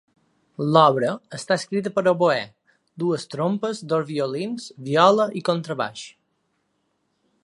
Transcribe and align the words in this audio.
L'obra 0.75 1.09
està 1.37 1.57
escrita 1.61 1.91
per 1.97 2.03
a 2.05 2.13
oboè, 2.13 2.39
dues 3.03 3.27
trompes, 3.35 3.81
dos 3.93 4.09
violins, 4.09 4.67
viola 4.89 5.29
i 5.41 5.45
contrabaix. 5.51 6.07